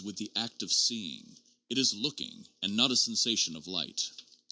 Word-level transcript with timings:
359 0.01 0.07
with 0.09 0.33
the 0.33 0.39
act 0.55 0.63
of 0.63 0.73
seeing; 0.73 1.37
it 1.69 1.77
is 1.77 1.93
looking, 1.93 2.47
and 2.63 2.75
not 2.75 2.89
a 2.89 2.95
sensation 2.95 3.55
of 3.55 3.67
light. 3.67 4.09